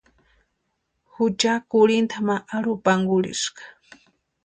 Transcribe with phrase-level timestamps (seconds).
[1.11, 3.63] Jucha kurhinta ma arhupankurhiska.